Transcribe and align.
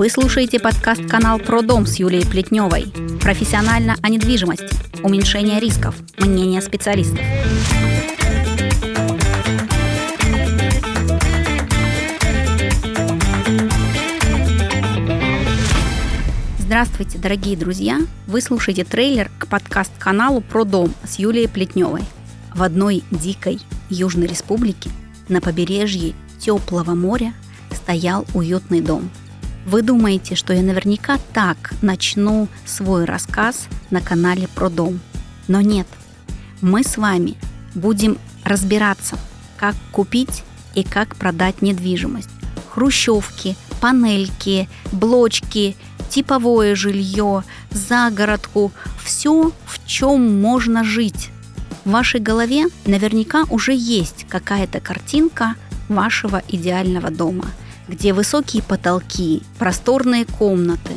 Вы 0.00 0.08
слушаете 0.08 0.58
подкаст-канал 0.58 1.38
«Про 1.38 1.60
дом» 1.60 1.84
с 1.84 1.96
Юлией 1.96 2.26
Плетневой. 2.26 2.86
Профессионально 3.20 3.96
о 4.00 4.08
недвижимости, 4.08 4.74
уменьшение 5.02 5.60
рисков, 5.60 5.94
мнение 6.16 6.62
специалистов. 6.62 7.20
Здравствуйте, 16.60 17.18
дорогие 17.18 17.58
друзья! 17.58 17.98
Вы 18.26 18.40
слушаете 18.40 18.84
трейлер 18.84 19.30
к 19.38 19.48
подкаст-каналу 19.48 20.40
«Про 20.40 20.64
дом» 20.64 20.94
с 21.04 21.18
Юлией 21.18 21.46
Плетневой. 21.46 22.04
В 22.54 22.62
одной 22.62 23.04
дикой 23.10 23.60
Южной 23.90 24.28
Республике 24.28 24.88
на 25.28 25.42
побережье 25.42 26.14
теплого 26.38 26.94
моря 26.94 27.34
стоял 27.74 28.24
уютный 28.32 28.80
дом. 28.80 29.10
Вы 29.66 29.82
думаете, 29.82 30.34
что 30.34 30.52
я 30.52 30.62
наверняка 30.62 31.18
так 31.32 31.72
начну 31.82 32.48
свой 32.64 33.04
рассказ 33.04 33.66
на 33.90 34.00
канале 34.00 34.48
про 34.48 34.70
дом. 34.70 35.00
Но 35.48 35.60
нет. 35.60 35.86
Мы 36.60 36.82
с 36.82 36.96
вами 36.96 37.36
будем 37.74 38.18
разбираться, 38.44 39.18
как 39.56 39.74
купить 39.92 40.44
и 40.74 40.82
как 40.82 41.16
продать 41.16 41.62
недвижимость. 41.62 42.30
Хрущевки, 42.70 43.56
панельки, 43.80 44.68
блочки, 44.92 45.76
типовое 46.08 46.74
жилье, 46.74 47.44
загородку, 47.70 48.72
все, 49.02 49.52
в 49.66 49.86
чем 49.86 50.40
можно 50.40 50.84
жить. 50.84 51.30
В 51.84 51.90
вашей 51.90 52.20
голове 52.20 52.66
наверняка 52.84 53.44
уже 53.50 53.74
есть 53.74 54.26
какая-то 54.28 54.80
картинка 54.80 55.54
вашего 55.88 56.42
идеального 56.48 57.10
дома, 57.10 57.46
где 57.90 58.12
высокие 58.12 58.62
потолки, 58.62 59.42
просторные 59.58 60.24
комнаты, 60.24 60.92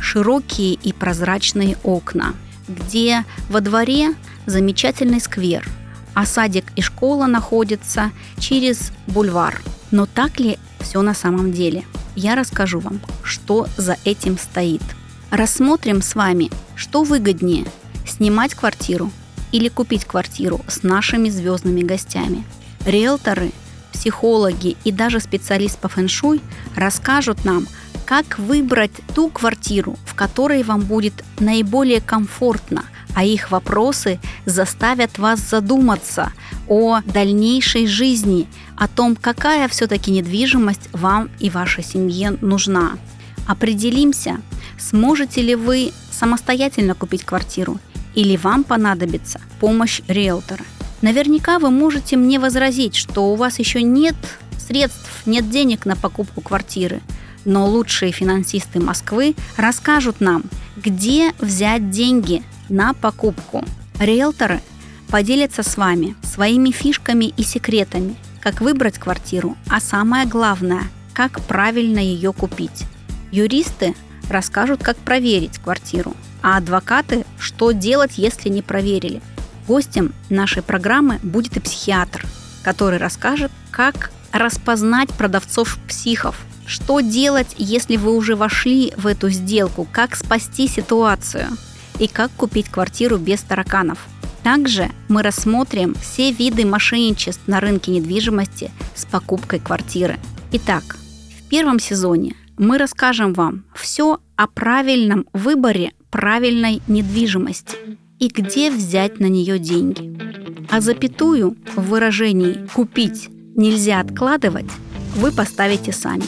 широкие 0.00 0.74
и 0.74 0.92
прозрачные 0.92 1.78
окна, 1.84 2.34
где 2.66 3.24
во 3.48 3.60
дворе 3.60 4.14
замечательный 4.46 5.20
сквер, 5.20 5.68
а 6.14 6.26
садик 6.26 6.64
и 6.74 6.82
школа 6.82 7.26
находятся 7.26 8.10
через 8.38 8.90
бульвар. 9.06 9.62
Но 9.92 10.06
так 10.06 10.40
ли 10.40 10.58
все 10.80 11.00
на 11.00 11.14
самом 11.14 11.52
деле? 11.52 11.84
Я 12.16 12.34
расскажу 12.34 12.80
вам, 12.80 13.00
что 13.22 13.68
за 13.76 13.96
этим 14.04 14.36
стоит. 14.36 14.82
Рассмотрим 15.30 16.02
с 16.02 16.14
вами, 16.14 16.50
что 16.74 17.04
выгоднее– 17.04 17.66
снимать 18.06 18.54
квартиру 18.54 19.12
или 19.52 19.68
купить 19.68 20.04
квартиру 20.06 20.60
с 20.66 20.82
нашими 20.82 21.28
звездными 21.30 21.82
гостями. 21.82 22.44
Риэлторы 22.84 23.52
психологи 23.92 24.76
и 24.84 24.92
даже 24.92 25.20
специалист 25.20 25.78
по 25.78 25.88
фэншуй 25.88 26.40
расскажут 26.74 27.44
нам, 27.44 27.66
как 28.04 28.38
выбрать 28.38 28.92
ту 29.14 29.28
квартиру, 29.28 29.96
в 30.04 30.14
которой 30.14 30.62
вам 30.62 30.82
будет 30.82 31.24
наиболее 31.38 32.00
комфортно, 32.00 32.84
а 33.14 33.24
их 33.24 33.50
вопросы 33.50 34.18
заставят 34.46 35.18
вас 35.18 35.40
задуматься 35.40 36.32
о 36.68 37.00
дальнейшей 37.02 37.86
жизни, 37.86 38.48
о 38.76 38.88
том, 38.88 39.16
какая 39.16 39.68
все-таки 39.68 40.10
недвижимость 40.10 40.88
вам 40.92 41.30
и 41.38 41.50
вашей 41.50 41.84
семье 41.84 42.36
нужна. 42.40 42.92
Определимся, 43.46 44.40
сможете 44.78 45.42
ли 45.42 45.54
вы 45.54 45.92
самостоятельно 46.10 46.94
купить 46.94 47.24
квартиру 47.24 47.78
или 48.14 48.36
вам 48.36 48.64
понадобится 48.64 49.40
помощь 49.60 50.00
риэлтора. 50.08 50.64
Наверняка 51.02 51.58
вы 51.58 51.70
можете 51.70 52.16
мне 52.16 52.38
возразить, 52.38 52.94
что 52.94 53.32
у 53.32 53.34
вас 53.34 53.58
еще 53.58 53.82
нет 53.82 54.14
средств, 54.56 55.10
нет 55.26 55.50
денег 55.50 55.84
на 55.84 55.96
покупку 55.96 56.40
квартиры. 56.40 57.00
Но 57.44 57.66
лучшие 57.66 58.12
финансисты 58.12 58.78
Москвы 58.78 59.34
расскажут 59.56 60.20
нам, 60.20 60.44
где 60.76 61.32
взять 61.40 61.90
деньги 61.90 62.44
на 62.68 62.94
покупку. 62.94 63.64
Риэлторы 63.98 64.60
поделятся 65.08 65.64
с 65.64 65.76
вами 65.76 66.14
своими 66.22 66.70
фишками 66.70 67.24
и 67.36 67.42
секретами, 67.42 68.14
как 68.40 68.60
выбрать 68.60 68.98
квартиру, 68.98 69.56
а 69.68 69.80
самое 69.80 70.24
главное, 70.24 70.84
как 71.14 71.40
правильно 71.42 71.98
ее 71.98 72.32
купить. 72.32 72.84
Юристы 73.32 73.96
расскажут, 74.30 74.84
как 74.84 74.96
проверить 74.96 75.58
квартиру, 75.58 76.14
а 76.42 76.58
адвокаты, 76.58 77.26
что 77.40 77.72
делать, 77.72 78.18
если 78.18 78.48
не 78.48 78.62
проверили– 78.62 79.20
Гостем 79.72 80.12
нашей 80.28 80.62
программы 80.62 81.18
будет 81.22 81.56
и 81.56 81.60
психиатр, 81.60 82.26
который 82.62 82.98
расскажет, 82.98 83.50
как 83.70 84.10
распознать 84.30 85.08
продавцов-психов, 85.14 86.38
что 86.66 87.00
делать, 87.00 87.54
если 87.56 87.96
вы 87.96 88.14
уже 88.14 88.36
вошли 88.36 88.92
в 88.98 89.06
эту 89.06 89.30
сделку, 89.30 89.88
как 89.90 90.14
спасти 90.14 90.68
ситуацию 90.68 91.46
и 91.98 92.06
как 92.06 92.30
купить 92.32 92.68
квартиру 92.68 93.16
без 93.16 93.40
тараканов. 93.40 93.98
Также 94.42 94.90
мы 95.08 95.22
рассмотрим 95.22 95.94
все 95.94 96.32
виды 96.32 96.66
мошенничеств 96.66 97.40
на 97.46 97.58
рынке 97.58 97.92
недвижимости 97.92 98.70
с 98.94 99.06
покупкой 99.06 99.58
квартиры. 99.58 100.18
Итак, 100.52 100.98
в 101.38 101.48
первом 101.48 101.78
сезоне 101.78 102.36
мы 102.58 102.76
расскажем 102.76 103.32
вам 103.32 103.64
все 103.74 104.20
о 104.36 104.46
правильном 104.48 105.26
выборе 105.32 105.92
правильной 106.10 106.82
недвижимости 106.88 108.01
и 108.22 108.28
где 108.28 108.70
взять 108.70 109.18
на 109.18 109.26
нее 109.26 109.58
деньги. 109.58 110.16
А 110.70 110.80
запятую 110.80 111.56
в 111.74 111.88
выражении 111.88 112.68
«купить 112.72 113.28
нельзя 113.56 113.98
откладывать» 113.98 114.70
вы 115.16 115.32
поставите 115.32 115.90
сами. 115.90 116.22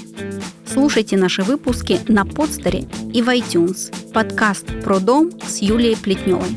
Слушайте 0.67 1.17
наши 1.17 1.43
выпуски 1.43 2.01
на 2.09 2.27
подстере 2.27 2.87
и 3.15 3.23
в 3.23 3.29
iTunes. 3.29 3.95
Подкаст 4.13 4.67
про 4.83 4.99
дом 4.99 5.31
с 5.47 5.59
Юлией 5.59 5.97
Плетневой. 5.97 6.57